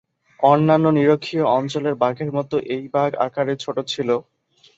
অন্যান্য 0.39 0.85
নিরক্ষীয় 0.91 1.45
অঞ্চলের 1.57 1.95
বাঘের 2.03 2.29
মত 2.33 2.51
এই 2.75 2.85
বাঘ 2.93 3.11
আকারে 3.25 3.53
ছোট 3.63 3.77
ছিল। 3.87 4.09